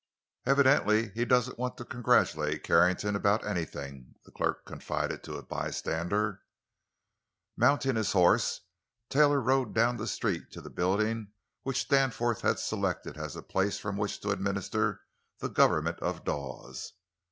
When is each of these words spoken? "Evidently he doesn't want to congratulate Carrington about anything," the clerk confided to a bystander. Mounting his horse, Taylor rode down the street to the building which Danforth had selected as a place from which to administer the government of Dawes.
"Evidently 0.47 1.09
he 1.09 1.25
doesn't 1.25 1.59
want 1.59 1.77
to 1.77 1.85
congratulate 1.85 2.63
Carrington 2.63 3.15
about 3.15 3.45
anything," 3.45 4.15
the 4.25 4.31
clerk 4.31 4.65
confided 4.65 5.21
to 5.21 5.35
a 5.37 5.43
bystander. 5.43 6.41
Mounting 7.55 7.97
his 7.97 8.11
horse, 8.13 8.61
Taylor 9.09 9.39
rode 9.39 9.75
down 9.75 9.97
the 9.97 10.07
street 10.07 10.49
to 10.53 10.59
the 10.59 10.71
building 10.71 11.33
which 11.61 11.87
Danforth 11.87 12.41
had 12.41 12.57
selected 12.57 13.15
as 13.15 13.35
a 13.35 13.43
place 13.43 13.77
from 13.77 13.95
which 13.95 14.19
to 14.21 14.31
administer 14.31 15.01
the 15.37 15.49
government 15.49 15.99
of 15.99 16.23
Dawes. 16.25 16.93